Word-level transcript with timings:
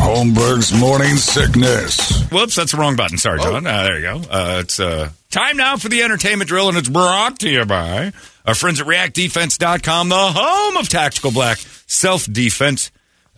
Holmberg's 0.00 0.72
morning 0.72 1.16
sickness. 1.16 2.22
Whoops, 2.30 2.56
that's 2.56 2.72
the 2.72 2.78
wrong 2.78 2.96
button. 2.96 3.18
Sorry, 3.18 3.38
John. 3.40 3.66
Uh, 3.66 3.82
there 3.84 3.96
you 3.98 4.02
go. 4.02 4.16
Uh, 4.30 4.60
it's 4.60 4.80
uh, 4.80 5.10
time 5.30 5.56
now 5.58 5.76
for 5.76 5.88
the 5.88 6.02
entertainment 6.02 6.48
drill, 6.48 6.68
and 6.68 6.78
it's 6.78 6.88
brought 6.88 7.38
to 7.40 7.50
you 7.50 7.64
by 7.66 8.12
our 8.46 8.54
friends 8.54 8.80
at 8.80 8.86
reactdefense.com, 8.86 10.08
the 10.08 10.16
home 10.16 10.76
of 10.78 10.88
tactical 10.88 11.30
black 11.30 11.58
self 11.86 12.24
defense 12.32 12.90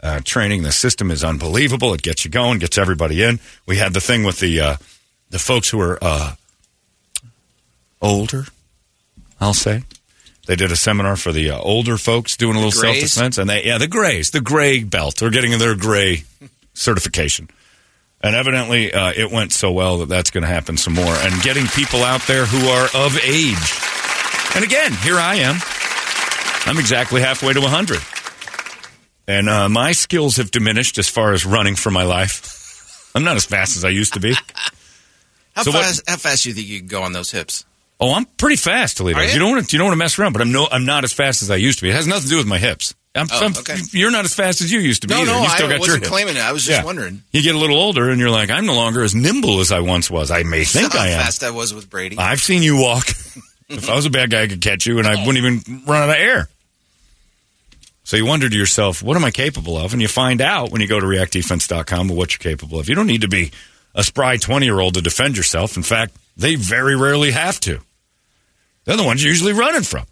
uh, 0.03 0.21
training. 0.25 0.63
The 0.63 0.73
system 0.73 1.11
is 1.11 1.25
unbelievable. 1.25 1.95
It 1.95 2.03
gets 2.03 2.25
you 2.25 2.31
going, 2.31 2.61
gets 2.61 2.79
everybody 2.79 3.23
in. 3.23 3.41
We 3.67 3.77
had 3.77 3.93
the 3.93 4.01
thing 4.01 4.23
with 4.23 4.39
the 4.39 4.61
uh, 4.61 4.77
the 5.31 5.39
folks 5.41 5.69
who 5.69 5.81
are 5.81 5.99
uh, 6.01 6.35
older, 8.01 8.45
I'll 9.41 9.55
say. 9.55 9.83
They 10.47 10.57
did 10.57 10.73
a 10.73 10.77
seminar 10.77 11.17
for 11.17 11.31
the 11.33 11.51
uh, 11.51 11.59
older 11.61 11.97
folks 11.97 12.37
doing 12.37 12.55
a 12.57 12.59
little 12.59 12.73
self 12.73 12.97
defense, 12.97 13.39
and 13.39 13.49
they 13.49 13.65
yeah 13.65 13.79
the 13.79 13.87
grays, 13.87 14.31
the 14.33 14.41
gray 14.41 14.83
belt. 14.83 15.17
They're 15.17 15.31
getting 15.31 15.57
their 15.59 15.77
gray 15.77 16.25
certification, 16.75 17.49
and 18.21 18.35
evidently 18.35 18.93
uh, 18.93 19.13
it 19.17 19.31
went 19.31 19.53
so 19.53 19.71
well 19.71 19.99
that 19.99 20.09
that's 20.09 20.31
going 20.31 20.43
to 20.43 20.49
happen 20.49 20.77
some 20.77 20.95
more. 20.95 21.15
And 21.15 21.41
getting 21.43 21.67
people 21.69 22.03
out 22.03 22.23
there 22.27 22.45
who 22.45 22.67
are 22.69 22.89
of 22.95 23.17
age, 23.25 23.73
and 24.57 24.65
again, 24.65 24.93
here 24.95 25.17
I 25.17 25.37
am. 25.37 25.57
I'm 26.67 26.79
exactly 26.79 27.21
halfway 27.21 27.53
to 27.53 27.61
100, 27.61 28.01
and 29.29 29.49
uh, 29.49 29.69
my 29.69 29.93
skills 29.93 30.37
have 30.39 30.51
diminished 30.51 30.99
as 30.99 31.09
far 31.09 31.33
as 31.33 31.47
running 31.47 31.77
for 31.77 31.91
my 31.91 32.03
life. 32.05 32.59
I'm 33.15 33.25
not 33.25 33.37
as 33.37 33.45
fast 33.45 33.77
as 33.77 33.85
I 33.85 33.91
used 33.91 34.15
to 34.15 34.21
be. 34.21 34.35
How 35.55 35.63
So 35.63 35.71
what- 35.71 35.85
fast? 35.85 36.09
How 36.09 36.17
fast 36.17 36.43
do 36.45 36.49
you 36.49 36.55
think 36.57 36.67
you 36.67 36.79
can 36.81 36.89
go 36.89 37.03
on 37.03 37.13
those 37.13 37.31
hips? 37.31 37.65
Oh, 38.03 38.13
I'm 38.13 38.25
pretty 38.25 38.57
fast, 38.57 38.97
Toledo. 38.97 39.19
Are 39.21 39.25
You? 39.25 39.33
you? 39.35 39.39
don't 39.39 39.51
want 39.53 39.69
to. 39.69 39.73
You 39.75 39.79
don't 39.79 39.87
want 39.87 39.93
to 39.95 39.99
mess 39.99 40.19
around, 40.19 40.33
but 40.33 40.43
I'm 40.43 40.51
no. 40.51 40.67
I'm 40.71 40.85
not 40.85 41.05
as 41.05 41.13
fast 41.13 41.41
as 41.43 41.51
I 41.51 41.57
used 41.57 41.79
to 41.79 41.85
be. 41.85 41.91
It 41.91 41.95
has 41.95 42.07
nothing 42.07 42.25
to 42.25 42.29
do 42.31 42.37
with 42.37 42.47
my 42.47 42.59
hips. 42.59 42.95
I'm, 43.15 43.29
Oh, 43.31 43.41
I'm- 43.43 43.55
okay. 43.59 43.77
You're 43.93 44.11
not 44.11 44.25
as 44.25 44.35
fast 44.35 44.61
as 44.61 44.73
you 44.73 44.81
used 44.81 45.03
to 45.03 45.09
be. 45.09 45.15
No, 45.15 45.21
either. 45.21 45.31
no, 45.33 45.43
you 45.43 45.49
still 45.51 45.67
I 45.67 45.71
got 45.71 45.81
wasn't 45.81 45.99
hips. 46.01 46.09
claiming 46.09 46.37
it. 46.37 46.41
I 46.43 46.51
was 46.53 46.65
just 46.65 46.85
wondering. 46.85 47.23
You 47.31 47.43
get 47.43 47.55
a 47.55 47.59
little 47.59 47.77
older, 47.77 48.11
and 48.11 48.19
you're 48.19 48.31
like, 48.31 48.51
I'm 48.51 48.67
no 48.67 48.75
longer 48.75 49.03
as 49.05 49.15
nimble 49.15 49.61
as 49.61 49.71
I 49.71 49.81
once 49.81 50.11
was. 50.11 50.31
I 50.31 50.43
may 50.43 50.65
think 50.65 50.95
I 50.97 51.09
am. 51.09 51.19
How 51.19 51.25
fast 51.27 51.45
I 51.45 51.51
was 51.51 51.73
with 51.73 51.89
Brady. 51.89 52.19
I've 52.19 52.41
seen 52.43 52.63
you 52.63 52.77
walk. 52.81 53.09
if 53.69 53.89
I 53.89 53.95
was 53.95 54.07
a 54.07 54.11
bad 54.11 54.31
guy, 54.31 54.43
I 54.43 54.49
could 54.49 54.61
catch 54.63 54.85
you, 54.87 54.99
and 54.99 55.07
I 55.07 55.23
oh. 55.23 55.27
wouldn't 55.27 55.39
even 55.45 55.85
run 55.87 56.03
out 56.03 56.09
of 56.11 56.17
air. 56.17 56.49
So 58.05 58.17
you 58.17 58.27
wonder 58.27 58.49
to 58.49 58.57
yourself, 58.57 59.01
what 59.03 59.17
am 59.17 59.25
I 59.25 59.31
capable 59.31 59.79
of? 59.79 59.93
And 59.93 60.03
you 60.03 60.09
find 60.09 60.41
out 60.41 60.73
when 60.73 60.81
you 60.81 60.89
go 60.89 60.99
to 60.99 61.07
reactdefense.com 61.07 62.09
what 62.09 62.33
you're 62.33 62.53
capable 62.53 62.81
of. 62.81 62.89
You 62.89 62.97
don't 62.97 63.07
need 63.07 63.21
to 63.21 63.29
be 63.29 63.53
a 63.95 64.03
spry 64.03 64.39
20 64.39 64.67
year 64.67 64.81
old 64.81 64.95
to 64.95 65.03
defend 65.03 65.37
yourself. 65.37 65.77
In 65.77 65.85
fact, 65.85 66.17
they 66.37 66.57
very 66.57 66.97
rarely 66.97 67.31
have 67.31 67.61
to. 67.61 67.79
They're 68.85 68.97
the 68.97 69.05
ones 69.05 69.23
you're 69.23 69.33
usually 69.33 69.53
running 69.53 69.83
from. 69.83 70.07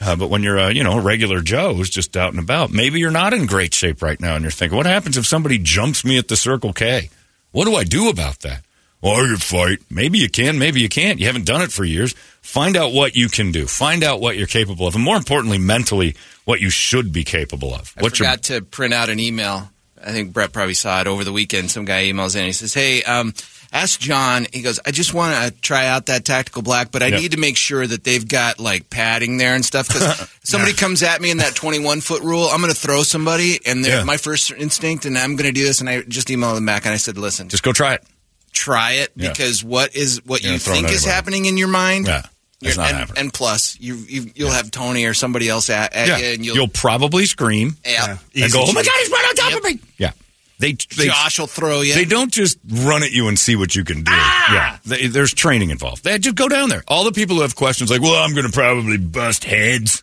Uh, 0.00 0.16
but 0.16 0.28
when 0.28 0.42
you're 0.42 0.58
a 0.58 0.72
you 0.72 0.82
know 0.82 0.98
a 0.98 1.00
regular 1.00 1.40
Joe 1.40 1.74
who's 1.74 1.90
just 1.90 2.16
out 2.16 2.30
and 2.30 2.42
about, 2.42 2.70
maybe 2.72 2.98
you're 2.98 3.10
not 3.10 3.32
in 3.32 3.46
great 3.46 3.72
shape 3.72 4.02
right 4.02 4.20
now, 4.20 4.34
and 4.34 4.42
you're 4.42 4.50
thinking, 4.50 4.76
what 4.76 4.86
happens 4.86 5.16
if 5.16 5.26
somebody 5.26 5.58
jumps 5.58 6.04
me 6.04 6.18
at 6.18 6.28
the 6.28 6.36
Circle 6.36 6.72
K? 6.72 7.10
What 7.52 7.66
do 7.66 7.76
I 7.76 7.84
do 7.84 8.08
about 8.08 8.40
that? 8.40 8.64
Or 9.00 9.26
you 9.26 9.36
fight. 9.36 9.78
Maybe 9.90 10.18
you 10.18 10.28
can, 10.30 10.58
maybe 10.58 10.80
you 10.80 10.88
can't. 10.88 11.20
You 11.20 11.26
haven't 11.26 11.44
done 11.46 11.60
it 11.60 11.70
for 11.70 11.84
years. 11.84 12.14
Find 12.40 12.76
out 12.76 12.92
what 12.92 13.14
you 13.14 13.28
can 13.28 13.52
do. 13.52 13.66
Find 13.66 14.02
out 14.02 14.20
what 14.20 14.36
you're 14.36 14.46
capable 14.46 14.86
of, 14.86 14.94
and 14.94 15.04
more 15.04 15.16
importantly, 15.16 15.58
mentally, 15.58 16.16
what 16.44 16.60
you 16.60 16.70
should 16.70 17.12
be 17.12 17.22
capable 17.22 17.74
of. 17.74 17.94
I 17.96 18.02
What 18.02 18.18
your 18.18 18.26
forgot 18.28 18.42
to 18.44 18.62
print 18.62 18.94
out 18.94 19.10
an 19.10 19.20
email. 19.20 19.70
I 20.02 20.10
think 20.12 20.32
Brett 20.32 20.52
probably 20.52 20.74
saw 20.74 21.00
it 21.00 21.06
over 21.06 21.22
the 21.22 21.32
weekend. 21.32 21.70
Some 21.70 21.84
guy 21.84 22.04
emails 22.04 22.36
in. 22.36 22.44
He 22.46 22.52
says, 22.52 22.74
"Hey, 22.74 23.02
um, 23.04 23.32
ask 23.74 24.00
John." 24.00 24.46
He 24.52 24.62
goes, 24.62 24.80
"I 24.86 24.90
just 24.92 25.12
want 25.12 25.34
to 25.34 25.40
uh, 25.40 25.50
try 25.60 25.86
out 25.86 26.06
that 26.06 26.24
tactical 26.24 26.62
black, 26.62 26.90
but 26.90 27.02
I 27.02 27.08
Yep. 27.08 27.20
need 27.20 27.30
to 27.32 27.38
make 27.38 27.56
sure 27.58 27.86
that 27.86 28.04
they've 28.04 28.26
got 28.26 28.58
like 28.58 28.88
padding 28.88 29.36
there 29.36 29.54
and 29.54 29.62
stuff 29.64 29.88
because 29.88 30.26
somebody 30.44 30.72
comes 30.72 31.02
at 31.02 31.20
me 31.20 31.30
in 31.30 31.38
that 31.38 31.54
21 31.54 32.00
foot 32.00 32.22
rule, 32.22 32.44
I'm 32.50 32.60
going 32.62 32.72
to 32.72 32.78
throw 32.78 33.02
somebody, 33.02 33.60
and 33.66 33.84
they're 33.84 33.98
Yeah. 33.98 34.04
my 34.04 34.16
first 34.16 34.50
instinct, 34.52 35.04
and 35.04 35.18
I'm 35.18 35.36
going 35.36 35.52
to 35.52 35.58
do 35.60 35.64
this." 35.66 35.80
And 35.80 35.90
I 35.90 36.00
just 36.02 36.28
emailed 36.28 36.54
them 36.54 36.64
back, 36.66 36.86
and 36.86 36.94
I 36.94 36.96
said, 36.96 37.18
"Listen, 37.18 37.48
just 37.50 37.62
go 37.62 37.72
try 37.72 37.94
it. 37.94 38.04
try 38.52 38.92
it 38.92 39.10
Yeah. 39.16 39.30
because 39.30 39.64
what 39.64 39.94
is 39.96 40.20
what 40.24 40.42
You're 40.42 40.52
you 40.54 40.58
think 40.60 40.88
is 40.90 41.04
happening 41.04 41.44
in 41.46 41.56
your 41.56 41.68
mind." 41.68 42.06
Yeah, 42.06 42.18
it's 42.18 42.28
You're- 42.60 42.76
not 42.76 42.88
and, 42.90 42.98
happening. 42.98 43.18
and 43.18 43.32
plus, 43.34 43.76
you, 43.80 43.96
you 44.08 44.30
you'll 44.36 44.52
have 44.52 44.70
Tony 44.70 45.04
or 45.06 45.12
somebody 45.14 45.48
else 45.48 45.68
at, 45.70 45.92
at 45.92 46.06
yeah, 46.08 46.16
you, 46.18 46.34
and 46.34 46.44
you'll, 46.46 46.54
you'll, 46.54 46.68
probably 46.68 47.26
scream 47.26 47.76
yeah. 47.84 48.16
and 48.36 48.52
go, 48.52 48.62
"Oh 48.66 48.72
my 48.72 48.82
God, 48.84 48.92
he's 49.00 49.10
right 49.10 49.26
on 49.28 49.34
top 49.34 49.50
Yep. 49.50 49.58
of 49.58 49.64
me!" 49.64 49.78
Yeah, 49.98 50.12
they, 50.58 50.72
they 50.96 51.06
Josh 51.06 51.38
will 51.38 51.46
throw 51.46 51.80
you. 51.80 51.94
They 51.94 52.04
don't 52.04 52.32
just 52.32 52.58
run 52.68 53.02
at 53.02 53.10
you 53.12 53.28
and 53.28 53.38
see 53.38 53.56
what 53.56 53.74
you 53.74 53.84
can 53.84 54.02
do. 54.04 54.12
Yeah, 54.12 54.78
They- 54.84 55.06
there's 55.08 55.34
training 55.34 55.70
involved. 55.70 56.04
They 56.04 56.18
just 56.18 56.36
go 56.36 56.48
down 56.48 56.68
there. 56.68 56.84
All 56.88 57.04
the 57.04 57.12
people 57.12 57.36
who 57.36 57.42
have 57.42 57.56
questions 57.56 57.90
like, 57.90 58.00
"Well, 58.00 58.14
I'm 58.22 58.34
going 58.34 58.46
to 58.46 58.52
probably 58.52 58.96
bust 58.98 59.44
heads. 59.44 60.02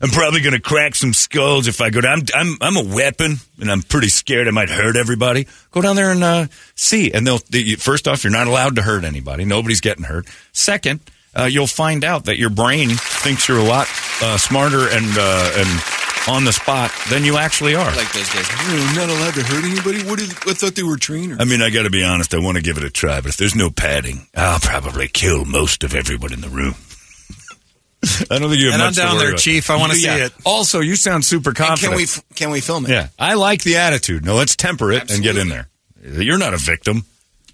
I'm 0.00 0.10
probably 0.10 0.40
going 0.40 0.54
to 0.54 0.60
crack 0.60 0.96
some 0.96 1.12
skulls 1.12 1.68
if 1.68 1.80
I 1.80 1.90
go 1.90 2.00
down. 2.00 2.22
I'm, 2.34 2.56
I'm 2.60 2.76
a 2.76 2.82
weapon, 2.84 3.36
and 3.60 3.70
I'm 3.70 3.82
pretty 3.82 4.08
scared 4.08 4.48
I 4.48 4.50
might 4.50 4.68
hurt 4.68 4.96
everybody. 4.96 5.46
Go 5.70 5.80
down 5.80 5.94
there 5.94 6.10
and 6.10 6.24
uh, 6.24 6.46
see. 6.74 7.12
And 7.12 7.24
they'll 7.24 7.38
they, 7.50 7.76
first 7.76 8.08
off, 8.08 8.24
you're 8.24 8.32
not 8.32 8.48
allowed 8.48 8.74
to 8.76 8.82
hurt 8.82 9.04
anybody. 9.04 9.44
Nobody's 9.44 9.80
getting 9.80 10.02
hurt. 10.02 10.26
Second, 10.52 11.00
uh, 11.38 11.44
you'll 11.44 11.68
find 11.68 12.02
out 12.02 12.24
that 12.24 12.36
your 12.36 12.50
brain 12.50 12.88
thinks 12.90 13.46
you're 13.48 13.58
a 13.58 13.62
lot 13.64 13.86
uh, 14.22 14.36
smarter 14.38 14.88
and 14.88 15.06
uh, 15.16 15.52
and 15.56 15.68
on 16.28 16.44
the 16.44 16.52
spot 16.52 16.90
than 17.10 17.24
you 17.24 17.36
actually 17.36 17.74
are. 17.74 17.90
like 17.96 18.12
those 18.12 18.28
guys. 18.32 18.46
I'm 18.50 18.94
not 18.94 19.08
allowed 19.08 19.34
to 19.34 19.42
hurt 19.42 19.64
anybody. 19.64 20.02
What 20.08 20.20
is? 20.20 20.30
I 20.46 20.54
thought 20.54 20.74
they 20.74 20.82
were 20.82 20.96
trainers. 20.96 21.38
I 21.40 21.44
mean, 21.44 21.62
I 21.62 21.70
got 21.70 21.82
to 21.82 21.90
be 21.90 22.04
honest. 22.04 22.34
I 22.34 22.38
want 22.38 22.56
to 22.56 22.62
give 22.62 22.76
it 22.78 22.84
a 22.84 22.90
try, 22.90 23.20
but 23.20 23.30
if 23.30 23.36
there's 23.36 23.54
no 23.56 23.70
padding, 23.70 24.26
I'll 24.36 24.60
probably 24.60 25.08
kill 25.08 25.44
most 25.44 25.82
of 25.84 25.94
everyone 25.94 26.32
in 26.32 26.40
the 26.40 26.48
room. 26.48 26.74
I 28.30 28.38
don't 28.38 28.48
think 28.50 28.60
you 28.60 28.66
have 28.70 28.74
And 28.74 28.82
I'm 28.82 28.86
much 28.88 28.94
to 28.96 29.00
down 29.00 29.10
worry 29.14 29.18
there, 29.20 29.28
about. 29.30 29.40
Chief. 29.40 29.70
I 29.70 29.76
wanna 29.76 29.94
see 29.94 30.06
Yeah. 30.06 30.26
it. 30.26 30.32
Also, 30.44 30.80
you 30.80 30.96
sound 30.96 31.24
super 31.24 31.50
And 31.50 31.56
confident. 31.56 31.90
can 31.90 31.96
we 31.96 32.02
f- 32.04 32.22
can 32.34 32.50
we 32.50 32.60
film 32.60 32.84
it? 32.86 32.90
yeah, 32.90 33.08
I 33.18 33.34
like 33.34 33.62
the 33.62 33.76
attitude. 33.76 34.24
No, 34.24 34.34
let's 34.34 34.56
temper 34.56 34.90
it 34.92 35.10
and 35.10 35.22
get 35.22 35.36
in 35.36 35.48
there. 35.48 35.68
You're 36.04 36.38
not 36.38 36.52
a 36.52 36.56
victim. 36.56 37.04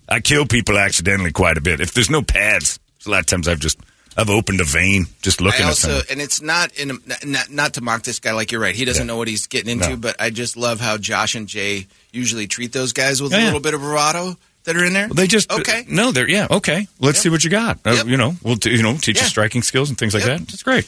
I 0.09 0.21
kill 0.21 0.47
people 0.47 0.79
accidentally 0.79 1.33
quite 1.33 1.59
a 1.59 1.61
bit. 1.61 1.81
If 1.83 1.93
there's 1.93 2.09
no 2.09 2.23
pads, 2.23 2.79
a 3.07 3.11
lot 3.11 3.21
of 3.21 3.27
times 3.27 3.47
I've 3.47 3.61
just 3.61 3.79
I've 4.19 4.31
opened 4.31 4.61
a 4.61 4.65
vein 4.65 5.07
just 5.23 5.41
looking 5.41 5.61
I 5.63 5.67
at 5.67 5.69
also, 5.71 5.89
something. 5.91 6.13
and 6.13 6.21
it's 6.21 6.43
not 6.43 6.73
in 6.77 6.91
a, 6.91 6.95
not, 7.25 7.51
not 7.51 7.75
to 7.75 7.81
mock 7.81 8.03
this 8.03 8.19
guy. 8.19 8.33
Like 8.33 8.51
you're 8.51 8.61
right, 8.61 8.75
he 8.75 8.85
doesn't 8.85 9.03
Yeah. 9.03 9.07
know 9.07 9.17
what 9.17 9.29
he's 9.29 9.47
getting 9.47 9.71
into. 9.71 9.91
No. 9.91 9.97
But 9.97 10.17
I 10.21 10.31
just 10.31 10.57
love 10.57 10.81
how 10.81 10.99
Josh 10.99 11.37
and 11.37 11.47
Jay 11.47 11.87
usually 12.13 12.49
treat 12.49 12.73
those 12.73 12.93
guys 12.93 13.23
with 13.23 13.31
Yeah, 13.31 13.39
a 13.39 13.41
yeah. 13.41 13.47
little 13.47 13.61
bit 13.61 13.75
of 13.75 13.81
bravado 13.81 14.37
that 14.65 14.77
are 14.77 14.85
in 14.85 14.93
there. 14.93 15.07
Well, 15.07 15.15
they 15.15 15.29
just 15.29 15.53
okay. 15.53 15.85
No, 15.89 16.11
they're 16.11 16.29
yeah 16.29 16.49
okay. 16.51 16.89
Let's 16.99 17.19
Yep. 17.19 17.23
see 17.23 17.29
what 17.29 17.45
you 17.45 17.51
got. 17.51 17.79
Uh, 17.87 18.03
you 18.07 18.17
know, 18.17 18.37
we'll 18.43 18.57
t- 18.57 18.71
you 18.71 18.83
know 18.83 18.97
teach 18.97 19.21
you 19.21 19.27
striking 19.29 19.63
skills 19.63 19.89
and 19.89 19.97
things 19.97 20.15
like 20.15 20.25
Yep. 20.27 20.39
that. 20.41 20.49
That's 20.49 20.63
great. 20.65 20.87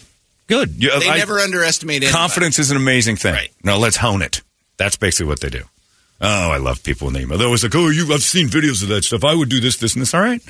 Good. 0.48 0.74
You, 0.82 0.98
They 0.98 1.08
I- 1.08 1.18
never 1.18 1.38
underestimate 1.38 2.02
anybody. 2.02 2.12
Confidence 2.12 2.58
is 2.58 2.72
an 2.72 2.76
amazing 2.76 3.14
thing. 3.16 3.34
Right. 3.34 3.52
No, 3.62 3.78
let's 3.78 3.96
hone 3.96 4.22
it. 4.22 4.42
That's 4.76 4.96
basically 4.96 5.26
what 5.26 5.38
they 5.40 5.50
do. 5.50 5.62
Oh, 6.20 6.50
I 6.50 6.56
love 6.58 6.82
people 6.82 7.06
in 7.06 7.14
the 7.14 7.20
email. 7.20 7.38
They're 7.38 7.46
always 7.46 7.62
like, 7.62 7.74
"Oh, 7.76 7.88
you, 7.88 8.12
I've 8.12 8.22
seen 8.24 8.48
videos 8.48 8.82
of 8.82 8.88
that 8.88 9.04
stuff. 9.04 9.22
I 9.24 9.32
would 9.34 9.48
do 9.48 9.60
this, 9.60 9.76
this, 9.76 9.94
and 9.94 10.02
this." 10.02 10.12
All 10.12 10.20
right, 10.20 10.42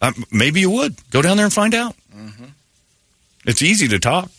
um, 0.00 0.24
maybe 0.30 0.60
you 0.60 0.70
would 0.70 0.96
go 1.10 1.22
down 1.22 1.36
there 1.36 1.46
and 1.46 1.52
find 1.52 1.74
out. 1.74 1.94
Mm-hmm. 2.14 2.44
It's 3.46 3.62
easy 3.62 3.88
to 3.88 3.98
talk. 3.98 4.30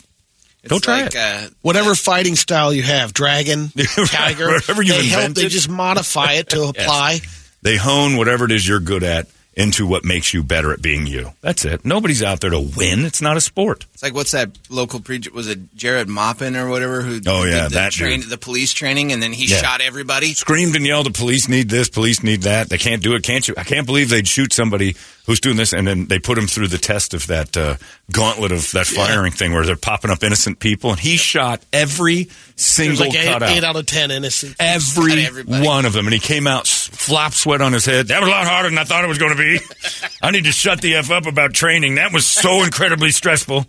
Go 0.67 0.75
It's 0.75 0.85
try 0.85 1.03
like, 1.03 1.15
it. 1.15 1.17
Uh, 1.17 1.49
Whatever 1.61 1.95
fighting 1.95 2.35
style 2.35 2.73
you 2.73 2.83
have, 2.83 3.13
dragon, 3.13 3.69
tiger, 4.07 4.47
Whatever 4.47 4.81
you've 4.81 4.97
they 4.97 5.07
help. 5.07 5.33
They 5.33 5.47
just 5.47 5.69
modify 5.69 6.33
it 6.33 6.49
to 6.49 6.63
apply. 6.69 7.19
They 7.61 7.77
hone 7.77 8.17
whatever 8.17 8.45
it 8.45 8.51
is 8.51 8.67
you're 8.67 8.79
good 8.79 9.03
at 9.03 9.27
into 9.55 9.85
what 9.85 10.05
makes 10.05 10.33
you 10.33 10.41
better 10.41 10.71
at 10.71 10.81
being 10.81 11.05
you. 11.05 11.31
That's 11.41 11.65
it. 11.65 11.83
Nobody's 11.83 12.23
out 12.23 12.39
there 12.39 12.51
to 12.51 12.59
win. 12.59 13.03
It's 13.03 13.21
not 13.21 13.35
a 13.35 13.41
sport. 13.41 13.85
It's 13.93 14.01
like 14.03 14.13
what's 14.13 14.31
that 14.31 14.51
local 14.69 15.01
preacher? 15.01 15.31
Was 15.33 15.47
it 15.49 15.75
Jared 15.75 16.07
Moppin 16.07 16.55
or 16.55 16.69
whatever? 16.69 17.01
Who? 17.01 17.19
Oh, 17.27 17.43
yeah, 17.43 17.63
did 17.63 17.71
the 17.71 17.75
that 17.75 17.91
train, 17.91 18.21
the 18.29 18.37
police 18.37 18.71
training, 18.73 19.11
and 19.11 19.21
then 19.21 19.33
he 19.33 19.45
Yeah. 19.47 19.57
shot 19.61 19.81
everybody. 19.81 20.33
Screamed 20.33 20.75
and 20.75 20.85
yelled, 20.85 21.07
the 21.07 21.11
police 21.11 21.49
need 21.49 21.69
this, 21.69 21.89
police 21.89 22.23
need 22.23 22.43
that. 22.43 22.69
They 22.69 22.77
can't 22.77 23.03
do 23.03 23.15
it, 23.15 23.23
can't 23.23 23.45
you? 23.47 23.53
I 23.57 23.63
can't 23.63 23.85
believe 23.85 24.09
they'd 24.09 24.27
shoot 24.27 24.53
somebody 24.53 24.95
who's 25.25 25.39
doing 25.41 25.57
this 25.57 25.73
and 25.73 25.85
then 25.85 26.05
they 26.07 26.19
put 26.19 26.37
him 26.37 26.47
through 26.47 26.67
the 26.69 26.77
test 26.77 27.13
of 27.13 27.27
that 27.27 27.55
uh, 27.57 27.75
gauntlet 28.11 28.51
of 28.51 28.71
that 28.71 28.87
firing 28.87 29.31
thing 29.31 29.53
where 29.53 29.65
they're 29.65 29.75
popping 29.75 30.09
up 30.09 30.23
innocent 30.23 30.59
people. 30.59 30.91
And 30.91 30.99
he 30.99 31.17
shot 31.17 31.61
every 31.73 32.29
single 32.59 33.05
like 33.07 33.15
eight, 33.15 33.41
eight 33.41 33.63
out 33.63 33.75
of 33.75 33.85
ten 33.85 34.11
innocent. 34.11 34.55
Every 34.59 35.27
one 35.43 35.85
of 35.85 35.93
them. 35.93 36.05
And 36.07 36.13
he 36.13 36.19
came 36.19 36.47
out, 36.47 36.67
flop 36.67 37.33
sweat 37.33 37.61
on 37.61 37.73
his 37.73 37.85
head. 37.85 38.07
That 38.07 38.19
was 38.21 38.27
a 38.27 38.31
lot 38.31 38.47
harder 38.47 38.69
than 38.69 38.77
I 38.77 38.83
thought 38.83 39.03
it 39.03 39.07
was 39.07 39.17
going 39.17 39.35
to 39.35 39.37
be. 39.37 39.59
I 40.21 40.31
need 40.31 40.45
to 40.45 40.51
shut 40.51 40.81
the 40.81 40.95
F 40.95 41.11
up 41.11 41.25
about 41.25 41.53
training. 41.53 41.95
That 41.95 42.13
was 42.13 42.25
so 42.25 42.63
incredibly 42.63 43.11
stressful. 43.11 43.65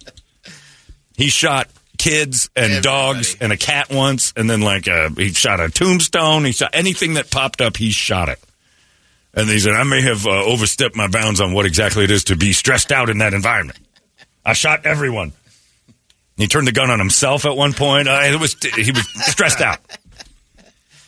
He 1.16 1.28
shot 1.28 1.68
kids 1.98 2.48
and 2.56 2.64
Everybody. 2.72 2.82
dogs 2.82 3.36
and 3.40 3.52
a 3.52 3.56
cat 3.56 3.90
once. 3.90 4.32
And 4.36 4.48
then, 4.48 4.60
like, 4.62 4.88
uh, 4.88 5.10
he 5.10 5.32
shot 5.32 5.60
a 5.60 5.68
tombstone. 5.68 6.44
He 6.44 6.52
shot 6.52 6.70
anything 6.72 7.14
that 7.14 7.30
popped 7.30 7.60
up, 7.60 7.76
he 7.76 7.90
shot 7.90 8.28
it. 8.28 8.38
And 9.32 9.48
he 9.48 9.60
said, 9.60 9.74
I 9.74 9.84
may 9.84 10.02
have 10.02 10.26
uh, 10.26 10.44
overstepped 10.44 10.96
my 10.96 11.06
bounds 11.06 11.40
on 11.40 11.52
what 11.52 11.64
exactly 11.66 12.02
it 12.04 12.10
is 12.10 12.24
to 12.24 12.36
be 12.36 12.52
stressed 12.52 12.90
out 12.90 13.10
in 13.10 13.18
that 13.18 13.32
environment. 13.32 13.78
I 14.44 14.54
shot 14.54 14.86
everyone. 14.86 15.32
He 16.40 16.48
turned 16.48 16.66
the 16.66 16.72
gun 16.72 16.90
on 16.90 16.98
himself 16.98 17.44
at 17.44 17.56
one 17.56 17.72
point. 17.72 18.08
It 18.08 18.40
was 18.40 18.56
he 18.76 18.90
was 18.92 19.06
stressed 19.30 19.60
out. 19.60 19.78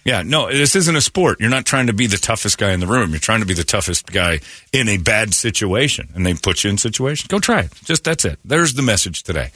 Yeah, 0.05 0.23
no, 0.23 0.51
this 0.51 0.75
isn't 0.75 0.97
a 0.97 1.01
sport. 1.01 1.41
You're 1.41 1.49
not 1.49 1.65
trying 1.65 1.87
to 1.87 1.93
be 1.93 2.09
the 2.09 2.17
toughest 2.17 2.59
guy 2.59 2.73
in 2.73 2.81
the 2.81 2.89
room. 2.89 3.11
You're 3.11 3.21
trying 3.21 3.41
to 3.41 3.47
be 3.47 3.55
the 3.55 3.63
toughest 3.63 4.11
guy 4.11 4.41
in 4.73 4.89
a 4.89 4.97
bad 4.97 5.33
situation, 5.33 6.09
and 6.15 6.27
they 6.27 6.35
put 6.35 6.65
you 6.65 6.71
in 6.71 6.79
situation. 6.79 7.29
Go 7.31 7.39
try 7.39 7.61
it. 7.61 7.73
Just 7.85 8.03
that's 8.05 8.25
it. 8.25 8.39
There's 8.45 8.75
the 8.75 8.83
message 8.83 9.23
today. 9.23 9.53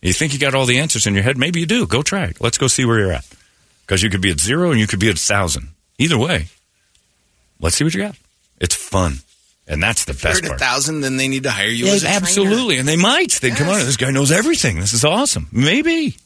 You 0.00 0.12
think 0.12 0.32
you 0.32 0.38
got 0.38 0.54
all 0.54 0.66
the 0.66 0.78
answers 0.78 1.06
in 1.06 1.14
your 1.14 1.22
head? 1.22 1.36
Maybe 1.36 1.60
you 1.60 1.66
do. 1.66 1.86
Go 1.86 2.02
try 2.02 2.24
it. 2.24 2.40
Let's 2.40 2.58
go 2.58 2.66
see 2.66 2.84
where 2.84 2.98
you're 2.98 3.12
at. 3.12 3.26
Because 3.82 4.02
you 4.02 4.08
could 4.08 4.22
be 4.22 4.30
at 4.30 4.40
zero 4.40 4.70
and 4.70 4.80
you 4.80 4.86
could 4.86 5.00
be 5.00 5.10
at 5.10 5.16
a 5.16 5.20
thousand. 5.20 5.68
Either 5.98 6.18
way, 6.18 6.46
let's 7.60 7.76
see 7.76 7.84
what 7.84 7.94
you 7.94 8.00
got. 8.00 8.16
It's 8.60 8.74
fun, 8.74 9.18
and 9.66 9.82
that's 9.82 10.04
the 10.04 10.12
If 10.12 10.22
you're 10.22 10.32
best 10.32 10.44
at 10.44 10.50
a 10.52 10.58
thousand, 10.58 11.00
then 11.00 11.16
they 11.16 11.28
need 11.28 11.44
to 11.44 11.50
hire 11.50 11.66
you 11.66 11.86
Yeah, 11.86 11.92
as 11.92 12.02
a 12.02 12.06
trainer. 12.06 12.16
absolutely, 12.22 12.76
and 12.78 12.86
they 12.88 12.96
might. 12.96 13.32
They 13.40 13.50
come 13.50 13.68
on. 13.68 13.78
This 13.80 13.96
guy 13.96 14.10
knows 14.10 14.30
everything. 14.32 14.78
This 14.78 14.92
is 14.92 15.04
awesome. 15.04 15.48
Maybe 15.52 16.16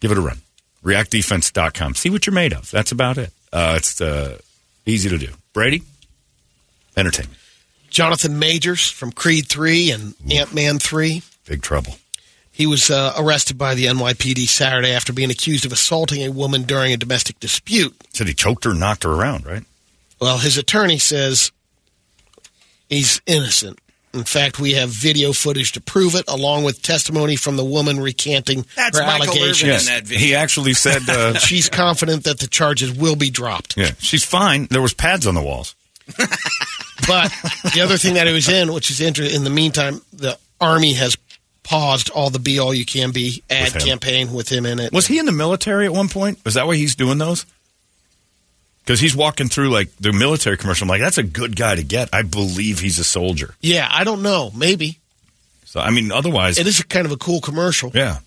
give 0.00 0.10
it 0.12 0.18
a 0.18 0.20
run. 0.20 0.38
ReactDefense.com. 0.84 1.94
See 1.94 2.10
what 2.10 2.26
you're 2.26 2.34
made 2.34 2.52
of. 2.52 2.70
That's 2.70 2.92
about 2.92 3.18
it. 3.18 3.32
Uh, 3.52 3.74
it's 3.76 4.00
uh, 4.00 4.38
easy 4.86 5.08
to 5.10 5.18
do. 5.18 5.28
Brady, 5.52 5.82
entertainment. 6.96 7.36
Jonathan 7.90 8.38
Majors 8.38 8.88
from 8.90 9.10
Creed 9.12 9.46
Three 9.48 9.90
and 9.90 10.14
Ant 10.30 10.54
Man 10.54 10.78
Three. 10.78 11.22
Big 11.46 11.60
trouble. 11.62 11.96
He 12.52 12.66
was 12.66 12.90
uh, 12.90 13.14
arrested 13.18 13.56
by 13.58 13.74
the 13.74 13.86
NYPD 13.86 14.46
Saturday 14.46 14.92
after 14.92 15.12
being 15.12 15.30
accused 15.30 15.64
of 15.64 15.72
assaulting 15.72 16.22
a 16.22 16.30
woman 16.30 16.62
during 16.64 16.92
a 16.92 16.96
domestic 16.96 17.40
dispute. 17.40 17.94
Said 18.12 18.28
he 18.28 18.34
choked 18.34 18.64
her, 18.64 18.70
and 18.70 18.80
knocked 18.80 19.02
her 19.04 19.10
around. 19.10 19.46
Right? 19.46 19.64
Well, 20.20 20.38
his 20.38 20.56
attorney 20.58 20.98
says 20.98 21.50
he's 22.90 23.22
innocent. 23.26 23.78
In 24.12 24.24
fact, 24.24 24.58
we 24.58 24.72
have 24.72 24.88
video 24.90 25.32
footage 25.32 25.70
to 25.72 25.80
prove 25.80 26.16
it, 26.16 26.24
along 26.26 26.64
with 26.64 26.82
testimony 26.82 27.36
from 27.36 27.56
the 27.56 27.64
woman 27.64 28.00
recanting 28.00 28.66
That's 28.74 28.98
her 28.98 29.06
Michael 29.06 29.28
allegations. 29.28 29.62
Irvin 29.62 29.78
in 29.78 29.84
that 29.86 30.02
video. 30.04 30.26
He 30.26 30.34
actually 30.34 30.74
said. 30.74 31.08
Uh, 31.08 31.34
She's 31.38 31.68
confident 31.68 32.24
that 32.24 32.40
the 32.40 32.48
charges 32.48 32.92
will 32.92 33.14
be 33.16 33.30
dropped. 33.30 33.76
yeah, 33.76 33.92
she's 34.00 34.24
fine. 34.24 34.66
There 34.68 34.82
was 34.82 34.94
pads 34.94 35.26
on 35.26 35.34
the 35.34 35.42
walls. 35.42 35.74
But 37.06 37.32
the 37.74 37.80
other 37.82 37.96
thing 37.96 38.14
that 38.14 38.26
he 38.26 38.32
was 38.32 38.48
in, 38.48 38.72
which 38.72 38.90
is 38.90 39.00
interesting, 39.00 39.34
in 39.34 39.42
the 39.42 39.50
meantime, 39.50 40.02
the 40.12 40.38
Army 40.60 40.92
has 40.92 41.16
paused 41.62 42.10
all 42.10 42.30
the 42.30 42.38
Be 42.38 42.58
All 42.58 42.74
You 42.74 42.84
Can 42.84 43.10
Be 43.10 43.42
ad 43.48 43.74
With 43.74 43.84
campaign 43.84 44.32
with 44.32 44.50
him 44.50 44.66
in 44.66 44.78
it. 44.78 44.92
Was 44.92 45.06
he 45.06 45.18
in 45.18 45.26
the 45.26 45.32
military 45.32 45.86
at 45.86 45.92
one 45.92 46.08
point? 46.08 46.38
Is 46.44 46.54
that 46.54 46.66
why 46.66 46.76
he's 46.76 46.94
doing 46.94 47.18
those? 47.18 47.46
Because 48.84 48.98
he's 49.00 49.14
walking 49.14 49.48
through 49.48 49.68
like 49.70 49.94
the 49.98 50.12
military 50.12 50.56
commercial. 50.56 50.84
I'm 50.84 50.88
like, 50.88 51.00
that's 51.00 51.18
a 51.18 51.22
good 51.22 51.54
guy 51.56 51.74
to 51.76 51.82
get. 51.84 52.08
I 52.12 52.22
believe 52.22 52.80
he's 52.80 52.98
a 52.98 53.04
soldier. 53.04 53.54
Yeah, 53.60 53.88
I 53.90 54.04
don't 54.04 54.22
know. 54.22 54.50
Maybe. 54.54 54.98
So 55.64 55.80
I 55.80 55.90
mean, 55.90 56.10
otherwise, 56.10 56.58
It 56.58 56.66
is 56.66 56.80
a 56.80 56.86
kind 56.86 57.06
of 57.06 57.12
a 57.12 57.16
cool 57.16 57.40
commercial. 57.40 57.92
yeah, 57.94 58.18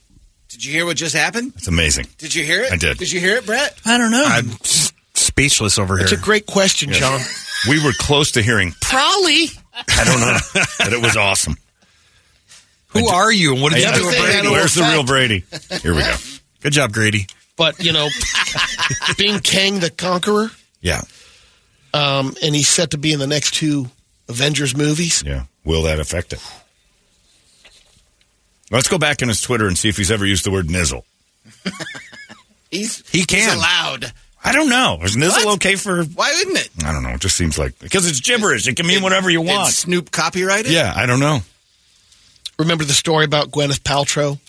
Did 0.49 0.63
you 0.63 0.71
hear 0.71 0.85
what 0.85 0.95
just 0.95 1.15
happened? 1.15 1.53
it's 1.57 1.67
amazing. 1.67 2.07
Did 2.17 2.33
you 2.33 2.43
hear 2.45 2.61
it? 2.63 2.71
I 2.71 2.77
did. 2.77 2.97
Did 2.97 3.11
you 3.11 3.19
hear 3.19 3.35
it, 3.37 3.45
Brett? 3.45 3.77
I 3.85 3.97
don't 3.97 4.11
know. 4.11 4.23
I'm 4.25 4.49
s- 4.61 4.93
speechless 5.15 5.77
over 5.77 5.97
here. 5.97 6.03
It's 6.05 6.13
a 6.13 6.17
great 6.17 6.45
question, 6.45 6.91
John. 6.93 7.19
We 7.65 7.81
were 7.81 7.93
close 7.97 8.33
to 8.33 8.41
hearing. 8.41 8.73
Probably. 8.81 9.45
I 9.73 10.03
don't 10.03 10.19
know, 10.19 10.37
but 10.79 10.91
it 10.91 11.01
was 11.01 11.15
awesome. 11.15 11.55
Who 12.89 13.07
are 13.07 13.31
you 13.31 13.53
and 13.53 13.61
what 13.61 13.71
did 13.73 13.83
The 13.85 13.89
you 13.89 13.95
do 13.99 14.05
with 14.05 14.15
thing 14.15 14.21
I 14.23 14.31
Brady? 14.33 14.49
Where's 14.49 14.73
the 14.75 14.83
real 14.83 15.03
Brady? 15.05 15.43
Here 15.81 15.93
we 15.95 16.01
go. 16.01 16.15
Good 16.61 16.73
job, 16.73 16.91
Grady. 16.91 17.27
But, 17.63 17.81
you 17.83 17.93
know, 17.93 18.09
being 19.17 19.39
Kang 19.39 19.79
the 19.79 19.89
Conqueror, 19.89 20.51
Yeah, 20.81 21.01
um, 21.93 22.35
and 22.43 22.53
he's 22.53 22.67
set 22.67 22.91
to 22.91 22.97
be 22.97 23.13
in 23.13 23.19
the 23.19 23.27
next 23.27 23.53
two 23.53 23.89
Avengers 24.27 24.75
movies. 24.75 25.23
yeah. 25.25 25.45
Will 25.63 25.83
that 25.83 25.97
affect 26.01 26.33
it? 26.33 26.41
Let's 28.69 28.89
go 28.89 28.97
back 28.97 29.21
in 29.21 29.29
his 29.29 29.39
Twitter 29.39 29.65
and 29.67 29.77
see 29.77 29.87
if 29.87 29.95
he's 29.95 30.11
ever 30.11 30.25
used 30.25 30.43
the 30.45 30.51
word 30.51 30.67
nizzle. 30.67 31.03
He's 32.71 33.07
He 33.11 33.23
can. 33.23 33.39
He's 33.39 33.53
allowed. 33.53 34.11
I 34.43 34.51
don't 34.51 34.67
know. 34.69 34.99
Is 35.03 35.15
nizzle 35.15 35.45
What? 35.45 35.55
okay 35.55 35.75
for? 35.75 36.03
Why 36.03 36.33
wouldn't 36.39 36.57
it? 36.57 36.69
I 36.83 36.91
don't 36.91 37.03
know. 37.03 37.09
It 37.11 37.21
just 37.21 37.37
seems 37.37 37.57
like 37.57 37.77
because 37.79 38.05
it's 38.07 38.19
gibberish. 38.19 38.67
It 38.67 38.75
can 38.75 38.87
mean 38.87 39.03
whatever 39.03 39.29
you 39.29 39.39
Did 39.43 39.47
want. 39.47 39.73
Snoop 39.73 40.09
copyrighted? 40.11 40.71
Yeah, 40.71 40.91
I 40.95 41.05
don't 41.05 41.19
know. 41.19 41.41
Remember 42.59 42.83
the 42.83 42.93
story 42.93 43.23
about 43.25 43.51
Gwyneth 43.51 43.81
Paltrow? 43.81 44.39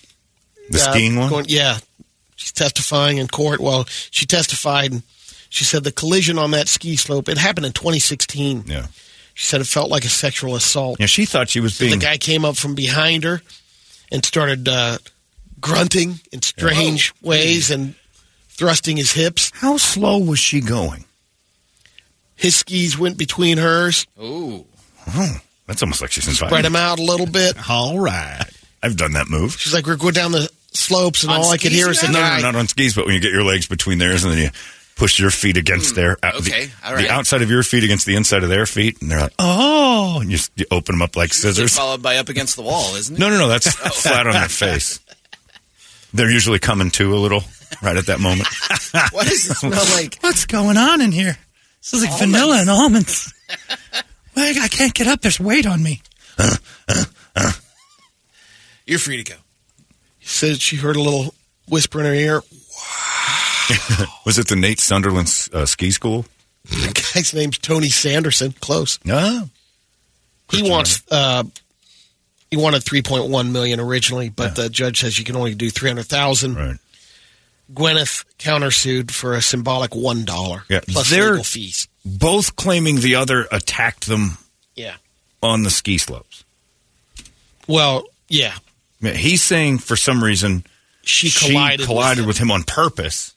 The 0.71 0.81
Uh, 0.81 0.91
skiing 0.93 1.17
one. 1.17 1.29
going- 1.29 1.47
yeah. 1.49 1.79
She's 2.37 2.53
testifying 2.53 3.19
in 3.19 3.29
court. 3.29 3.61
Well, 3.61 3.85
she 4.11 4.27
testified 4.27 4.93
and 4.93 5.03
she 5.51 5.65
said 5.65 5.85
the 5.85 5.93
collision 5.93 6.39
on 6.39 6.51
that 6.53 6.69
ski 6.69 6.97
slope, 6.97 7.29
it 7.29 7.39
happened 7.39 7.67
in 7.67 7.73
2016. 7.73 8.65
yeah, 8.67 8.87
She 9.35 9.47
said 9.47 9.61
it 9.61 9.67
felt 9.69 9.89
like 9.91 10.05
a 10.05 10.09
sexual 10.09 10.57
assault. 10.57 10.99
yeah. 10.99 11.07
She 11.07 11.27
thought 11.27 11.49
she 11.49 11.61
was 11.61 11.79
being. 11.79 11.93
The 11.93 12.05
guy 12.05 12.17
came 12.19 12.45
up 12.45 12.57
from 12.57 12.75
behind 12.75 13.23
her 13.25 13.41
and 14.11 14.25
started 14.25 14.69
uh, 14.69 14.99
grunting 15.61 16.21
in 16.33 16.43
strange 16.43 17.13
ways 17.23 17.71
and 17.71 17.95
thrusting 18.49 18.97
his 18.97 19.13
hips. 19.13 19.51
How 19.55 19.77
slow 19.77 20.19
was 20.19 20.39
she 20.41 20.61
going? 20.61 21.05
His 22.37 22.57
skis 22.57 22.99
went 22.99 23.17
between 23.17 23.59
hers, 23.59 24.07
Ooh. 24.21 24.67
Oh, 25.07 25.37
that's 25.67 25.83
almost 25.83 26.01
like 26.01 26.11
she's 26.11 26.27
invited. 26.27 26.49
spread 26.49 26.65
him 26.65 26.75
out 26.77 26.99
a 26.99 27.03
little 27.03 27.27
bit. 27.27 27.57
All 27.71 27.99
right. 28.01 28.43
I've 28.83 28.97
done 28.97 29.13
that 29.13 29.29
move. 29.31 29.53
She's 29.59 29.73
like, 29.73 29.87
we're 29.87 29.97
going 29.97 30.15
down 30.15 30.33
the 30.33 30.51
slopes, 30.75 31.23
and 31.23 31.33
On 31.33 31.41
all 31.41 31.51
I 31.51 31.57
could 31.57 31.73
hear 31.73 31.89
is 31.91 32.01
the 32.01 32.09
No, 32.09 32.21
guy. 32.21 32.37
no, 32.37 32.51
not 32.51 32.57
on 32.57 32.69
skis, 32.69 32.95
but 32.95 33.07
when 33.07 33.15
you 33.15 33.21
get 33.21 33.33
your 33.33 33.45
legs 33.45 33.67
between 33.67 33.99
theirs 33.99 34.25
and 34.25 34.33
then 34.33 34.41
you 34.41 34.51
push 34.97 35.19
your 35.19 35.31
feet 35.31 35.57
against 35.57 35.91
hmm. 35.91 35.97
their 35.97 36.13
uh, 36.23 36.27
out- 36.27 36.35
okay, 36.37 36.67
the, 36.67 36.73
all 36.87 36.95
right. 36.95 37.03
the 37.07 37.13
outside 37.13 37.43
of 37.43 37.51
your 37.51 37.63
feet 37.63 37.85
against 37.85 38.07
the 38.07 38.17
inside 38.17 38.43
of 38.43 38.49
their 38.49 38.67
feet, 38.67 39.01
and 39.01 39.11
they're 39.11 39.21
like, 39.21 39.35
oh, 39.39 40.19
and 40.21 40.31
you, 40.31 40.37
s- 40.37 40.51
you 40.57 40.67
open 40.71 40.95
them 40.95 41.03
up 41.03 41.17
like 41.17 41.33
scissors. 41.33 41.77
Followed 41.77 42.03
by 42.03 42.19
up 42.19 42.29
against 42.29 42.57
the 42.57 42.63
wall, 42.63 42.95
isn't 42.95 43.17
it? 43.17 43.19
No, 43.19 43.29
no, 43.29 43.39
no, 43.39 43.49
that's 43.49 43.67
oh. 43.67 43.89
flat 43.91 44.27
on 44.27 44.33
their 44.33 44.49
face. 44.49 45.01
They're 46.15 46.31
usually 46.31 46.61
coming 46.61 46.93
to 46.93 47.13
a 47.13 47.19
little 47.19 47.43
right 47.83 47.97
at 47.97 48.07
that 48.07 48.21
moment. 48.21 48.49
What 49.11 49.27
does 49.27 49.51
it 49.51 49.57
smell 49.57 49.85
like? 49.97 50.19
What's 50.21 50.47
going 50.47 50.77
on 50.77 51.01
in 51.01 51.11
here? 51.11 51.37
This 51.81 51.95
is 51.95 52.05
like 52.05 52.17
vanilla 52.17 52.61
and 52.61 52.71
almonds. 52.71 53.35
Wait, 54.37 54.57
I 54.57 54.69
can't 54.69 54.95
get 54.95 55.09
up. 55.09 55.21
There's 55.21 55.41
weight 55.41 55.67
on 55.67 55.83
me. 55.83 56.01
You're 58.87 59.01
free 59.01 59.23
to 59.23 59.33
go. 59.33 59.37
Said 60.25 60.61
she 60.61 60.77
heard 60.77 60.97
a 60.97 61.01
little 61.03 61.35
whisper 61.69 62.01
in 62.01 62.07
her 62.07 62.15
ear. 62.15 62.37
Was 64.27 64.39
it 64.39 64.49
the 64.49 64.57
Nate 64.57 64.81
Sunderland 64.81 65.29
uh, 65.53 65.67
ski 65.67 65.91
school? 65.91 66.27
The 66.65 67.11
guy's 67.15 67.35
name's 67.35 67.59
Tony 67.59 67.89
Sanderson. 67.89 68.53
Close. 68.61 68.99
No. 69.05 69.49
He 70.51 70.69
wants. 70.69 71.03
Uh, 71.11 71.45
he 72.51 72.57
wanted 72.57 72.83
three 72.85 73.03
point 73.03 73.29
one 73.29 73.53
million 73.53 73.81
originally, 73.81 74.29
but 74.29 74.55
the 74.57 74.69
judge 74.69 75.01
says 75.01 75.19
you 75.19 75.25
can 75.25 75.37
only 75.37 75.55
do 75.55 75.69
three 75.71 75.89
hundred 75.91 76.07
thousand. 76.07 76.55
Right. 76.57 76.77
Gwyneth 77.73 78.25
countersued 78.39 79.11
for 79.11 79.35
a 79.35 79.41
symbolic 79.43 79.95
one 79.95 80.25
dollar 80.25 80.65
Yeah, 80.69 80.81
plus 80.87 81.11
they're- 81.11 81.31
legal 81.33 81.45
fees. 81.45 81.89
Both 82.05 82.57
claiming 82.57 82.97
the 83.01 83.15
other 83.15 83.47
attacked 83.51 84.07
them 84.07 84.37
Yeah. 84.77 84.97
on 85.43 85.63
the 85.63 85.71
ski 85.71 85.97
slopes. 85.97 86.45
Well, 87.67 88.05
yeah. 88.29 88.55
Yeah, 89.05 89.13
He's 89.13 89.43
saying 89.43 89.79
for 89.79 89.97
some 89.97 90.23
reason 90.23 90.65
She 91.03 91.31
collided, 91.31 91.87
collided 91.87 92.27
with, 92.27 92.29
with 92.29 92.39
him 92.39 92.51
on 92.51 92.63
purpose, 92.63 93.35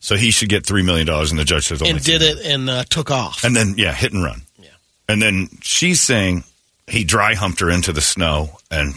so 0.00 0.16
he 0.16 0.30
should 0.30 0.48
get 0.48 0.66
three 0.66 0.82
million 0.82 1.06
dollars, 1.06 1.30
and 1.30 1.38
the 1.38 1.44
judge 1.44 1.66
says 1.66 1.80
him 1.80 1.96
and 1.96 2.04
did 2.04 2.22
it 2.22 2.44
and 2.44 2.68
uh, 2.68 2.84
took 2.84 3.10
off. 3.10 3.44
and 3.44 3.54
then 3.56 3.74
yeah, 3.76 3.92
hit 3.92 4.12
and 4.12 4.22
run. 4.24 4.42
Yeah. 4.58 4.68
and 5.08 5.20
then 5.22 5.48
she's 5.62 6.00
saying 6.00 6.44
he 6.86 7.04
dry 7.04 7.34
humped 7.34 7.60
her 7.60 7.70
into 7.70 7.92
the 7.92 8.00
snow 8.00 8.58
and 8.70 8.94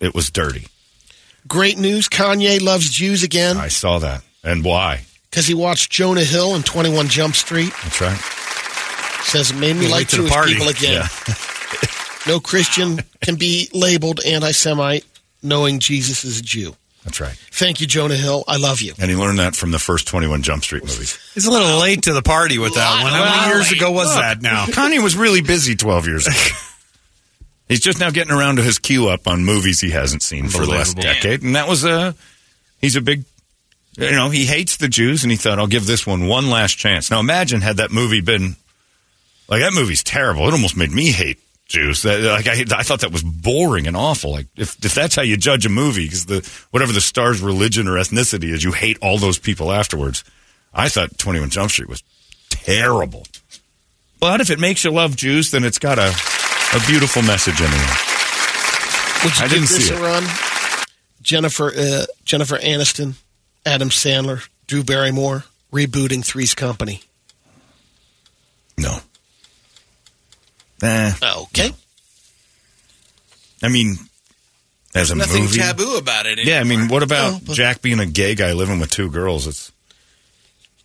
it 0.00 0.14
was 0.14 0.30
dirty. 0.30 0.68
Great 1.48 1.78
news. 1.78 2.08
Kanye 2.08 2.60
loves 2.60 2.90
Jews 2.90 3.22
again 3.22 3.56
I 3.56 3.68
saw 3.68 3.98
that. 3.98 4.22
And 4.42 4.64
why? 4.64 5.04
because 5.30 5.46
he 5.46 5.54
watched 5.54 5.92
Jonah 5.92 6.24
Hill 6.24 6.54
and 6.54 6.64
21 6.64 7.08
Jump 7.08 7.34
Street. 7.34 7.70
That's 7.82 8.00
right. 8.00 8.16
Says 9.24 9.50
it 9.50 9.56
made 9.56 9.76
me 9.76 9.86
like 9.86 10.08
to 10.08 10.16
Jewish 10.16 10.32
people 10.46 10.68
again. 10.68 11.02
no 12.26 12.40
Christian 12.40 13.00
can 13.20 13.36
be 13.36 13.68
labeled 13.72 14.20
anti 14.24 14.52
Semite 14.52 15.04
knowing 15.42 15.78
Jesus 15.78 16.24
is 16.24 16.40
a 16.40 16.42
Jew. 16.42 16.74
That's 17.04 17.20
right. 17.20 17.36
Thank 17.52 17.80
you, 17.80 17.86
Jonah 17.86 18.16
Hill. 18.16 18.42
I 18.48 18.56
love 18.56 18.80
you. 18.80 18.92
And 18.98 19.08
he 19.08 19.16
learned 19.16 19.38
that 19.38 19.54
from 19.54 19.70
the 19.70 19.78
first 19.78 20.08
21 20.08 20.42
Jump 20.42 20.64
Street 20.64 20.82
movies. 20.82 21.16
He's 21.34 21.46
a 21.46 21.50
little 21.52 21.78
late 21.78 22.02
to 22.02 22.12
the 22.12 22.22
party 22.22 22.58
with 22.58 22.74
that 22.74 23.02
one. 23.04 23.12
How 23.12 23.24
many 23.24 23.36
Well, 23.36 23.54
years 23.56 23.70
ago 23.70 23.92
was 23.92 24.08
Look, 24.08 24.16
that 24.16 24.42
now? 24.42 24.64
Kanye 24.66 25.00
was 25.00 25.16
really 25.16 25.40
busy 25.40 25.76
12 25.76 26.06
years 26.08 26.26
ago. 26.26 26.36
He's 27.68 27.80
just 27.80 28.00
now 28.00 28.10
getting 28.10 28.32
around 28.32 28.56
to 28.56 28.62
his 28.62 28.78
queue 28.78 29.08
up 29.08 29.26
on 29.26 29.44
movies 29.44 29.80
he 29.80 29.90
hasn't 29.90 30.22
seen 30.22 30.48
for 30.48 30.64
the 30.64 30.70
last 30.70 30.96
decade. 30.96 31.42
And 31.42 31.56
that 31.56 31.66
was 31.68 31.84
a, 31.84 32.14
he's 32.80 32.94
a 32.94 33.00
big, 33.00 33.24
you 33.98 34.12
know, 34.12 34.30
he 34.30 34.46
hates 34.46 34.76
the 34.76 34.86
Jews 34.86 35.24
and 35.24 35.32
he 35.32 35.36
thought, 35.36 35.58
I'll 35.58 35.66
give 35.66 35.84
this 35.84 36.06
one 36.06 36.28
one 36.28 36.48
last 36.48 36.74
chance. 36.78 37.10
Now 37.10 37.18
imagine 37.18 37.62
had 37.62 37.78
that 37.78 37.90
movie 37.90 38.20
been, 38.20 38.54
like 39.48 39.62
that 39.62 39.72
movie's 39.72 40.04
terrible. 40.04 40.46
It 40.46 40.52
almost 40.52 40.76
made 40.76 40.92
me 40.92 41.10
hate 41.10 41.40
Jews. 41.66 42.02
That, 42.02 42.20
like 42.22 42.46
I, 42.46 42.64
I 42.78 42.82
thought 42.82 43.00
that 43.00 43.12
was 43.12 43.22
boring 43.22 43.86
and 43.86 43.96
awful. 43.96 44.30
Like 44.32 44.46
if, 44.56 44.82
if 44.84 44.94
that's 44.94 45.14
how 45.16 45.22
you 45.22 45.36
judge 45.36 45.66
a 45.66 45.68
movie, 45.68 46.04
because 46.04 46.26
the, 46.26 46.48
whatever 46.70 46.92
the 46.92 47.00
star's 47.00 47.40
religion 47.40 47.88
or 47.88 47.92
ethnicity 47.92 48.52
is, 48.52 48.62
you 48.64 48.72
hate 48.72 48.98
all 49.02 49.18
those 49.18 49.38
people 49.38 49.72
afterwards. 49.72 50.24
I 50.72 50.88
thought 50.88 51.18
21 51.18 51.50
Jump 51.50 51.70
Street 51.70 51.88
was 51.88 52.02
terrible. 52.50 53.24
But 54.20 54.40
if 54.40 54.50
it 54.50 54.58
makes 54.58 54.84
you 54.84 54.90
love 54.90 55.16
Jews, 55.16 55.50
then 55.50 55.64
it's 55.64 55.78
got 55.78 55.98
a, 55.98 56.08
a 56.08 56.80
beautiful 56.86 57.22
message 57.22 57.60
in 57.60 57.66
it. 57.66 59.24
Would 59.24 59.38
you 59.38 59.44
I 59.44 59.48
give 59.48 59.50
didn't 59.50 59.68
this 59.68 59.88
see 59.88 59.94
a 59.94 59.98
it. 59.98 60.00
run? 60.00 60.24
Jennifer 61.22 61.72
uh, 61.76 62.06
Jennifer 62.24 62.56
Aniston, 62.58 63.14
Adam 63.64 63.88
Sandler, 63.88 64.48
Drew 64.66 64.84
Barrymore 64.84 65.44
rebooting 65.72 66.24
Three's 66.24 66.54
Company. 66.54 67.02
No. 68.78 68.98
Eh, 70.82 71.12
Okay. 71.22 71.72
I 73.62 73.68
mean, 73.68 73.96
as 74.94 75.10
a 75.10 75.14
Nothing 75.14 75.42
movie. 75.44 75.58
taboo 75.58 75.96
about 75.96 76.26
it. 76.26 76.38
Yeah, 76.44 76.60
I 76.60 76.64
mean, 76.64 76.88
what 76.88 77.02
about 77.02 77.34
Oh, 77.34 77.40
but- 77.46 77.54
Jack 77.56 77.80
being 77.82 78.00
a 78.00 78.06
gay 78.06 78.34
guy 78.34 78.52
living 78.52 78.78
with 78.80 78.90
two 78.90 79.10
girls? 79.10 79.46
It's 79.46 79.72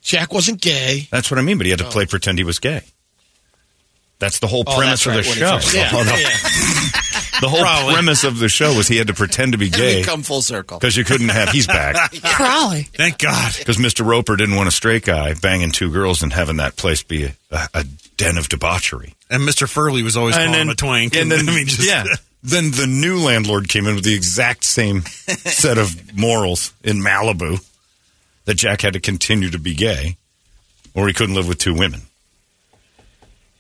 Jack 0.01 0.33
wasn't 0.33 0.61
gay. 0.61 1.07
that's 1.11 1.29
what 1.29 1.37
I 1.37 1.41
mean, 1.43 1.57
but 1.57 1.65
he 1.65 1.69
had 1.71 1.79
to 1.79 1.85
play 1.89 2.05
pretend 2.05 2.37
he 2.37 2.43
was 2.43 2.59
gay. 2.59 2.81
That's 4.19 4.39
the 4.39 4.47
whole 4.47 4.63
Oh, 4.65 4.77
premise 4.77 5.03
that's 5.03 5.05
of 5.07 5.13
the 5.25 5.29
right, 5.29 5.37
show. 5.39 5.51
when 5.51 5.59
he 5.61 5.65
first- 5.65 5.75
Yeah, 5.75 5.89
Oh, 5.93 6.03
no. 6.03 6.15
yeah. 6.15 7.01
The 7.41 7.49
whole 7.49 7.91
premise 7.91 8.23
of 8.23 8.39
the 8.39 8.47
show 8.47 8.75
was 8.75 8.87
he 8.87 8.97
had 8.97 9.07
to 9.07 9.13
pretend 9.13 9.51
to 9.53 9.57
be 9.57 9.69
gay 9.71 9.97
we 9.97 10.03
come 10.03 10.21
full 10.23 10.41
circle. 10.41 10.77
because 10.79 10.95
you 10.95 11.03
couldn't 11.03 11.29
have. 11.29 11.49
He's 11.49 11.67
back 11.67 12.13
Crowley. 12.23 12.83
Thank 12.83 13.17
God. 13.17 13.53
because 13.57 13.77
Mr. 13.77 14.05
Roper 14.05 14.35
didn't 14.35 14.55
want 14.55 14.67
a 14.67 14.71
straight 14.71 15.03
guy 15.03 15.33
banging 15.33 15.71
two 15.71 15.91
girls 15.91 16.21
and 16.21 16.31
having 16.31 16.57
that 16.57 16.75
place 16.75 17.03
be 17.03 17.25
a, 17.25 17.33
a, 17.51 17.67
a 17.73 17.83
den 18.17 18.37
of 18.37 18.47
debauchery. 18.47 19.15
And 19.29 19.41
Mr. 19.43 19.67
Furley 19.67 20.03
was 20.03 20.15
always 20.15 20.35
calling 20.35 20.53
him 20.53 20.69
a 20.69 20.75
twink. 20.75 21.15
And 21.15 21.31
then, 21.31 21.39
I 21.49 21.55
mean, 21.55 21.65
just, 21.67 21.87
yeah. 21.87 22.05
Then 22.43 22.71
the 22.71 22.87
new 22.87 23.19
landlord 23.19 23.67
came 23.69 23.85
in 23.87 23.95
with 23.95 24.03
the 24.03 24.15
exact 24.15 24.63
same 24.63 25.01
set 25.01 25.77
of 25.77 26.15
morals 26.17 26.73
in 26.83 26.97
Malibu 26.97 27.63
that 28.45 28.55
Jack 28.55 28.81
had 28.81 28.93
to 28.93 28.99
continue 28.99 29.49
to 29.49 29.59
be 29.59 29.73
gay 29.73 30.15
or 30.93 31.07
he 31.07 31.13
couldn't 31.13 31.35
live 31.35 31.47
with 31.47 31.57
two 31.57 31.73
women. 31.73 32.01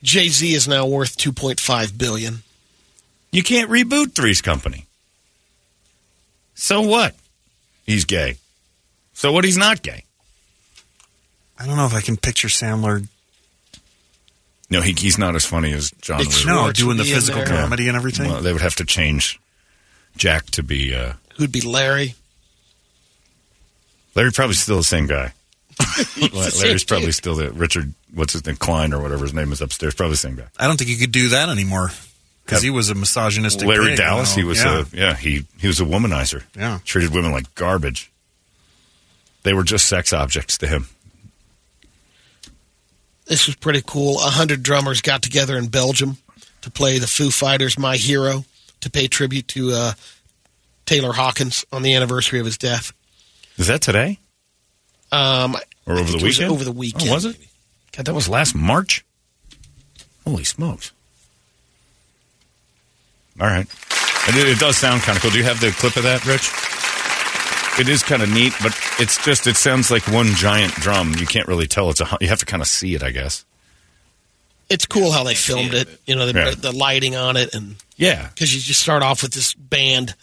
Jay 0.03 0.29
Z 0.29 0.53
is 0.53 0.67
now 0.67 0.85
worth 0.87 1.15
two 1.15 1.31
point 1.31 1.59
five 1.59 1.97
billion. 1.97 2.43
You 3.31 3.43
can't 3.43 3.69
reboot 3.69 4.13
Three's 4.13 4.41
Company. 4.41 4.87
So 6.53 6.81
what? 6.81 7.15
He's 7.85 8.05
gay. 8.05 8.37
So 9.13 9.31
what? 9.31 9.45
He's 9.45 9.57
not 9.57 9.81
gay. 9.81 10.03
I 11.57 11.65
don't 11.65 11.77
know 11.77 11.85
if 11.85 11.93
I 11.93 12.01
can 12.01 12.17
picture 12.17 12.47
Sandler 12.47 13.07
No, 14.69 14.81
he, 14.81 14.93
he's 14.93 15.17
not 15.17 15.35
as 15.35 15.45
funny 15.45 15.71
as 15.73 15.91
John 16.01 16.19
Big 16.19 16.27
Woo. 16.27 16.45
No, 16.45 16.71
doing 16.71 16.97
the 16.97 17.03
physical 17.03 17.43
there. 17.43 17.61
comedy 17.61 17.87
and 17.87 17.95
everything. 17.95 18.29
Well, 18.29 18.41
they 18.41 18.51
would 18.51 18.61
have 18.61 18.75
to 18.77 18.85
change 18.85 19.39
Jack 20.17 20.45
to 20.51 20.63
be. 20.63 20.93
Uh, 20.93 21.13
Who'd 21.37 21.51
be 21.51 21.61
Larry? 21.61 22.15
Larry 24.15 24.31
probably 24.31 24.55
still 24.55 24.77
the 24.77 24.83
same 24.83 25.07
guy. 25.07 25.33
Larry's 26.33 26.83
probably 26.83 27.11
still 27.11 27.35
the 27.35 27.51
Richard. 27.51 27.93
What's 28.13 28.33
his 28.33 28.45
name? 28.45 28.57
Kline 28.57 28.93
or 28.93 29.01
whatever 29.01 29.23
his 29.23 29.33
name 29.33 29.51
is 29.51 29.61
upstairs. 29.61 29.95
Probably 29.95 30.13
the 30.13 30.17
same 30.17 30.35
guy. 30.35 30.47
I 30.59 30.67
don't 30.67 30.77
think 30.77 30.89
you 30.89 30.97
could 30.97 31.11
do 31.11 31.29
that 31.29 31.49
anymore 31.49 31.91
because 32.45 32.63
Yeah. 32.63 32.67
he 32.67 32.69
was 32.71 32.89
a 32.89 32.95
misogynistic. 32.95 33.67
Larry 33.67 33.89
pig, 33.89 33.97
Dallas. 33.97 34.35
you 34.35 34.43
He 34.43 34.47
was 34.47 34.59
yeah. 34.63 34.81
a 34.81 34.85
yeah. 34.97 35.15
He 35.15 35.45
he 35.59 35.67
was 35.67 35.79
a 35.79 35.85
womanizer. 35.85 36.43
Yeah. 36.55 36.79
treated 36.85 37.13
women 37.13 37.31
like 37.31 37.53
garbage. 37.55 38.11
They 39.43 39.53
were 39.53 39.63
just 39.63 39.87
sex 39.87 40.13
objects 40.13 40.57
to 40.59 40.67
him. 40.67 40.87
This 43.25 43.47
was 43.47 43.55
pretty 43.55 43.81
cool. 43.85 44.17
A 44.19 44.29
hundred 44.29 44.61
drummers 44.63 45.01
got 45.01 45.21
together 45.21 45.57
in 45.57 45.67
Belgium 45.67 46.17
to 46.61 46.69
play 46.71 46.99
the 46.99 47.07
Foo 47.07 47.31
Fighters' 47.31 47.77
"My 47.77 47.95
Hero" 47.97 48.45
to 48.81 48.89
pay 48.89 49.07
tribute 49.07 49.47
to 49.49 49.71
uh, 49.71 49.93
Taylor 50.85 51.13
Hawkins 51.13 51.65
on 51.71 51.81
the 51.83 51.93
anniversary 51.95 52.39
of 52.39 52.45
his 52.45 52.57
death. 52.57 52.91
Is 53.57 53.67
that 53.67 53.81
today 53.81 54.19
Um, 55.11 55.55
or 55.85 55.93
over 55.93 56.03
the 56.03 56.07
think 56.11 56.21
it 56.21 56.25
was 56.25 56.37
weekend? 56.37 56.51
over 56.51 56.63
the 56.63 56.71
weekend. 56.71 57.09
Oh, 57.09 57.13
was 57.13 57.25
it? 57.25 57.37
God, 57.95 58.05
that 58.05 58.13
was 58.13 58.27
last 58.27 58.55
March. 58.55 59.05
Holy 60.25 60.43
smokes! 60.43 60.91
All 63.41 63.47
right, 63.47 63.65
it, 64.29 64.35
it 64.47 64.59
does 64.59 64.77
sound 64.77 65.01
kind 65.01 65.17
of 65.17 65.21
cool. 65.23 65.31
Do 65.31 65.37
you 65.39 65.43
have 65.45 65.59
the 65.59 65.71
clip 65.71 65.95
of 65.97 66.03
that, 66.03 66.23
Rich? 66.25 66.49
It 67.79 67.89
is 67.91 68.03
kind 68.03 68.21
of 68.21 68.29
neat, 68.29 68.53
but 68.61 68.77
it's 68.99 69.17
just 69.25 69.47
it 69.47 69.55
sounds 69.55 69.89
like 69.89 70.07
one 70.07 70.27
giant 70.35 70.73
drum. 70.75 71.15
You 71.17 71.25
can't 71.25 71.47
really 71.47 71.65
tell 71.67 71.89
it's 71.89 72.01
a, 72.01 72.17
you 72.21 72.27
have 72.27 72.39
to 72.39 72.45
kind 72.45 72.61
of 72.61 72.67
see 72.67 72.93
it, 72.93 73.01
I 73.01 73.09
guess. 73.11 73.43
It's 74.69 74.85
cool 74.85 75.11
how 75.11 75.23
they 75.23 75.33
filmed 75.35 75.73
it. 75.73 75.87
You 76.05 76.15
know, 76.15 76.27
the, 76.31 76.39
Yeah. 76.39 76.53
the 76.55 76.71
lighting 76.71 77.15
on 77.15 77.35
it, 77.35 77.55
and 77.55 77.75
Yeah. 77.97 78.27
because 78.27 78.53
you 78.53 78.61
just 78.61 78.79
start 78.79 79.01
off 79.03 79.23
with 79.23 79.31
this 79.33 79.53
band, 79.55 80.13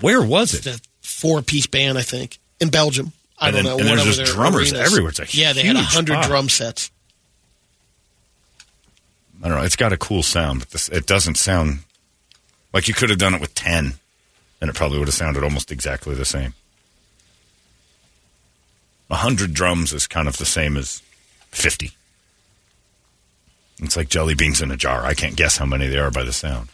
Where 0.00 0.22
was 0.22 0.54
it? 0.54 0.64
the 0.64 0.80
four-piece 1.02 1.66
band, 1.66 1.98
I 1.98 2.02
think, 2.02 2.38
in 2.60 2.70
Belgium. 2.70 3.12
I 3.38 3.48
And 3.48 3.56
don't 3.56 3.64
then- 3.64 3.72
know. 3.72 3.78
and 3.80 3.88
one 3.88 3.96
there's 3.98 4.16
just 4.16 4.18
their 4.18 4.34
drummers 4.34 4.72
arenas. 4.72 4.90
everywhere. 4.92 5.10
It's 5.10 5.20
a 5.34 5.36
yeah, 5.36 5.52
they 5.52 5.62
had 5.64 5.76
a 5.76 5.82
hundred 5.82 6.14
spot. 6.14 6.26
drum 6.26 6.48
sets. 6.48 6.90
I 9.44 9.48
don't 9.48 9.58
know. 9.58 9.64
It's 9.64 9.76
got 9.76 9.92
a 9.92 9.96
cool 9.98 10.22
sound, 10.22 10.60
but 10.60 10.70
this, 10.70 10.88
it 10.88 11.04
doesn't 11.06 11.34
sound 11.36 11.80
like 12.72 12.88
you 12.88 12.94
could 12.94 13.10
have 13.10 13.18
done 13.18 13.34
it 13.34 13.40
with 13.40 13.54
10, 13.54 13.94
and 14.60 14.70
it 14.70 14.76
probably 14.76 14.98
would 14.98 15.08
have 15.08 15.14
sounded 15.14 15.44
almost 15.44 15.70
exactly 15.70 16.14
the 16.14 16.24
same. 16.24 16.54
A 19.10 19.20
100 19.20 19.52
drums 19.52 19.92
is 19.92 20.06
kind 20.06 20.26
of 20.26 20.38
the 20.38 20.46
same 20.46 20.76
as 20.76 21.02
50. 21.50 21.90
It's 23.80 23.96
like 23.96 24.08
jelly 24.08 24.34
beans 24.34 24.62
in 24.62 24.70
a 24.70 24.76
jar. 24.76 25.04
I 25.04 25.14
can't 25.14 25.36
guess 25.36 25.58
how 25.58 25.66
many 25.66 25.86
there 25.88 26.04
are 26.04 26.10
by 26.10 26.22
the 26.22 26.32
sound. 26.32 26.68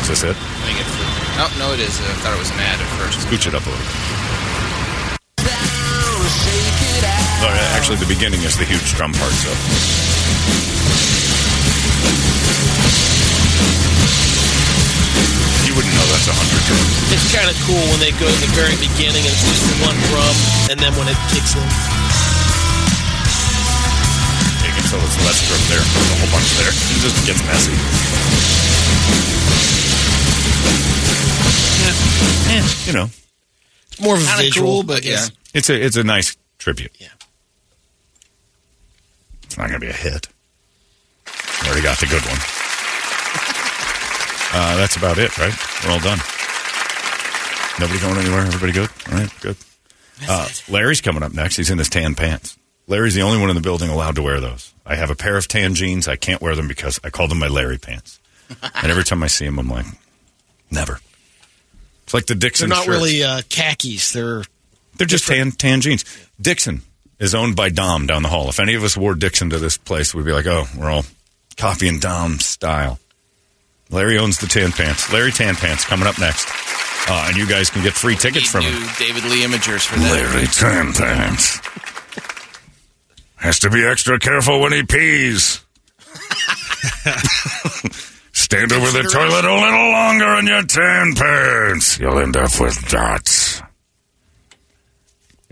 Is 0.00 0.08
this 0.08 0.22
it? 0.24 0.34
Let 0.34 0.66
me 0.66 0.74
get 0.74 0.86
through. 0.86 1.06
Oh, 1.42 1.54
no, 1.58 1.72
it 1.72 1.80
is. 1.80 2.00
I 2.00 2.14
thought 2.24 2.34
it 2.34 2.38
was 2.38 2.50
an 2.50 2.58
ad 2.58 2.80
at 2.80 2.88
first. 2.98 3.20
Scooch 3.28 3.46
it 3.46 3.54
up 3.54 3.64
a 3.64 3.70
little 3.70 3.84
bit. 3.84 3.94
Oh, 7.42 7.48
yeah, 7.48 7.76
actually, 7.76 7.96
the 7.96 8.06
beginning 8.06 8.40
is 8.42 8.56
the 8.58 8.64
huge 8.64 8.92
drum 8.94 9.12
part, 9.12 9.32
so. 9.32 9.50
That's 16.20 16.36
100 16.36 16.68
drums. 16.68 16.92
It's 17.16 17.28
kind 17.32 17.48
of 17.48 17.56
cool 17.64 17.80
when 17.88 18.00
they 18.00 18.12
go 18.20 18.28
at 18.28 18.38
the 18.44 18.50
very 18.52 18.76
beginning 18.76 19.24
and 19.24 19.32
it's 19.32 19.46
just 19.48 19.64
one 19.80 19.96
drum, 20.12 20.34
and 20.68 20.76
then 20.80 20.92
when 21.00 21.08
it 21.08 21.16
kicks 21.32 21.56
in, 21.56 21.64
You 24.60 24.72
can 24.76 24.84
tell 24.92 25.00
it's 25.00 25.18
less 25.24 25.40
drum 25.48 25.62
there. 25.72 25.80
There's 25.80 26.10
a 26.12 26.16
whole 26.20 26.32
bunch 26.36 26.50
there. 26.60 26.72
It 26.72 26.98
just 27.00 27.18
gets 27.24 27.40
messy. 27.48 27.72
Yeah, 31.80 32.60
eh, 32.60 32.68
you 32.86 32.92
know, 32.92 33.08
it's 33.88 34.00
more 34.00 34.14
of 34.16 34.22
a 34.22 34.26
Kinda 34.26 34.42
visual. 34.44 34.68
cool, 34.68 34.82
but 34.82 35.04
yeah. 35.04 35.26
it's 35.54 35.70
a 35.70 35.74
it's 35.84 35.96
a 35.96 36.04
nice 36.04 36.36
tribute. 36.58 36.92
Yeah. 36.98 37.08
It's 39.44 39.56
not 39.56 39.68
going 39.68 39.80
to 39.80 39.86
be 39.86 39.90
a 39.90 39.96
hit. 39.96 40.28
Already 41.66 41.82
got 41.82 41.98
the 41.98 42.06
good 42.06 42.22
one. 42.24 42.38
Uh, 44.52 44.76
that's 44.76 44.96
about 44.96 45.18
it, 45.18 45.36
right? 45.38 45.54
We're 45.84 45.92
all 45.92 46.00
done. 46.00 46.18
Nobody 47.78 48.00
going 48.00 48.18
anywhere? 48.18 48.40
Everybody 48.40 48.72
good? 48.72 48.90
All 49.10 49.18
right, 49.18 49.30
good. 49.40 49.56
Uh, 50.28 50.48
Larry's 50.68 51.00
coming 51.00 51.22
up 51.22 51.32
next. 51.32 51.56
He's 51.56 51.70
in 51.70 51.78
his 51.78 51.88
tan 51.88 52.14
pants. 52.14 52.58
Larry's 52.86 53.14
the 53.14 53.22
only 53.22 53.38
one 53.38 53.48
in 53.48 53.54
the 53.56 53.62
building 53.62 53.88
allowed 53.88 54.16
to 54.16 54.22
wear 54.22 54.40
those. 54.40 54.74
I 54.84 54.96
have 54.96 55.10
a 55.10 55.14
pair 55.14 55.36
of 55.36 55.46
tan 55.48 55.74
jeans. 55.74 56.08
I 56.08 56.16
can't 56.16 56.42
wear 56.42 56.56
them 56.56 56.68
because 56.68 56.98
I 57.04 57.10
call 57.10 57.28
them 57.28 57.38
my 57.38 57.46
Larry 57.48 57.78
pants. 57.78 58.18
and 58.74 58.90
every 58.90 59.04
time 59.04 59.22
I 59.22 59.28
see 59.28 59.46
him, 59.46 59.58
I'm 59.58 59.68
like, 59.68 59.86
never. 60.70 60.98
It's 62.02 62.12
like 62.12 62.26
the 62.26 62.34
Dixon. 62.34 62.68
They're 62.68 62.76
not 62.78 62.84
shirts. 62.84 62.98
really 62.98 63.22
uh, 63.22 63.42
khakis. 63.48 64.12
They're 64.12 64.42
They're 64.96 65.06
just 65.06 65.28
tan 65.28 65.52
tan 65.52 65.80
jeans. 65.80 66.04
Dixon 66.40 66.82
is 67.20 67.34
owned 67.34 67.54
by 67.54 67.68
Dom 67.68 68.06
down 68.08 68.22
the 68.22 68.28
hall. 68.28 68.48
If 68.48 68.58
any 68.58 68.74
of 68.74 68.82
us 68.82 68.96
wore 68.96 69.14
Dixon 69.14 69.50
to 69.50 69.58
this 69.58 69.78
place, 69.78 70.12
we'd 70.12 70.26
be 70.26 70.32
like, 70.32 70.46
oh, 70.46 70.64
we're 70.76 70.90
all 70.90 71.04
copying 71.56 72.00
Dom's 72.00 72.44
style. 72.44 72.98
Larry 73.90 74.18
owns 74.18 74.38
the 74.38 74.46
tan 74.46 74.72
pants. 74.72 75.12
Larry 75.12 75.32
Tan 75.32 75.56
Pants 75.56 75.84
coming 75.84 76.06
up 76.06 76.18
next. 76.18 76.46
Uh, 77.08 77.24
and 77.28 77.36
you 77.36 77.46
guys 77.46 77.70
can 77.70 77.82
get 77.82 77.92
free 77.92 78.14
tickets 78.14 78.48
from 78.48 78.62
him. 78.62 78.72
David 78.98 79.24
Lee 79.24 79.42
imagers 79.42 79.86
for 79.86 79.98
that. 79.98 80.12
Larry 80.12 80.46
Tan 80.46 80.92
Pants. 80.92 81.58
Has 83.36 83.58
to 83.60 83.70
be 83.70 83.84
extra 83.84 84.18
careful 84.18 84.60
when 84.60 84.72
he 84.72 84.82
pees. 84.84 85.64
Stand 88.32 88.72
over 88.72 88.90
the 88.90 89.08
toilet 89.10 89.44
a 89.44 89.54
little 89.54 89.90
longer 89.92 90.38
in 90.38 90.46
your 90.46 90.62
tan 90.62 91.14
pants. 91.14 91.98
You'll 91.98 92.18
end 92.18 92.36
up 92.36 92.60
with 92.60 92.88
dots. 92.88 93.39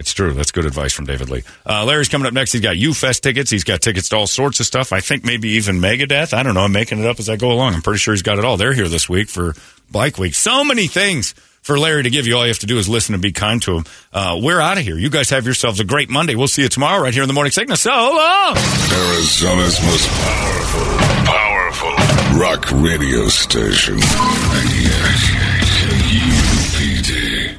It's 0.08 0.14
true. 0.14 0.32
That's 0.32 0.52
good 0.52 0.64
advice 0.64 0.94
from 0.94 1.04
David 1.04 1.28
Lee. 1.28 1.42
Uh, 1.66 1.84
Larry's 1.84 2.08
coming 2.08 2.26
up 2.26 2.32
next. 2.32 2.52
He's 2.52 2.62
got 2.62 2.78
U-Fest 2.78 3.22
tickets. 3.22 3.50
He's 3.50 3.62
got 3.62 3.82
tickets 3.82 4.08
to 4.08 4.16
all 4.16 4.26
sorts 4.26 4.58
of 4.58 4.64
stuff. 4.64 4.90
I 4.90 5.00
think 5.00 5.22
maybe 5.22 5.50
even 5.50 5.80
Megadeth. 5.82 6.32
I 6.32 6.42
don't 6.42 6.54
know. 6.54 6.62
I'm 6.62 6.72
making 6.72 6.98
it 6.98 7.04
up 7.04 7.20
as 7.20 7.28
I 7.28 7.36
go 7.36 7.52
along. 7.52 7.74
I'm 7.74 7.82
pretty 7.82 7.98
sure 7.98 8.14
he's 8.14 8.22
got 8.22 8.38
it 8.38 8.44
all. 8.46 8.56
They're 8.56 8.72
here 8.72 8.88
this 8.88 9.06
week 9.06 9.28
for 9.28 9.54
Bike 9.92 10.16
Week. 10.16 10.34
So 10.34 10.64
many 10.64 10.86
things 10.86 11.34
for 11.60 11.78
Larry 11.78 12.04
to 12.04 12.10
give 12.10 12.26
you. 12.26 12.36
All 12.38 12.42
you 12.44 12.48
have 12.48 12.58
to 12.60 12.66
do 12.66 12.78
is 12.78 12.88
listen 12.88 13.12
and 13.12 13.22
be 13.22 13.32
kind 13.32 13.60
to 13.64 13.76
him. 13.76 13.84
Uh, 14.10 14.40
we're 14.42 14.60
out 14.60 14.78
of 14.78 14.84
here. 14.84 14.96
You 14.96 15.10
guys 15.10 15.28
have 15.28 15.44
yourselves 15.44 15.78
a 15.78 15.84
great 15.84 16.08
Monday. 16.08 16.36
We'll 16.36 16.48
see 16.48 16.62
you 16.62 16.70
tomorrow 16.70 17.02
right 17.02 17.12
here 17.12 17.22
in 17.22 17.28
the 17.28 17.34
Morning 17.34 17.52
Sickness. 17.52 17.82
So 17.82 17.90
long. 17.90 18.56
Arizona's 18.56 19.78
most 19.82 20.08
powerful, 20.08 20.86
powerful 21.26 22.38
rock 22.40 22.70
radio 22.70 23.28
station. 23.28 23.98